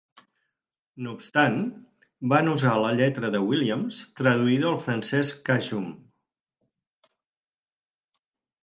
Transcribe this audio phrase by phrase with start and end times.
[1.07, 1.59] No obstant,
[2.33, 5.87] van usar la lletra de Williams traduïda al francès cajun.